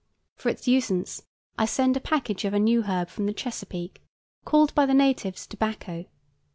For 0.35 0.49
its 0.49 0.63
usance 0.67 1.21
I 1.59 1.65
send 1.65 1.95
a 1.95 1.99
package 1.99 2.43
of 2.43 2.55
a 2.55 2.59
new 2.59 2.81
herb 2.81 3.07
from 3.07 3.27
the 3.27 3.33
Chesapeake, 3.33 4.01
called 4.45 4.73
by 4.73 4.87
the 4.87 4.95
natives 4.95 5.45
tobacco. 5.45 6.05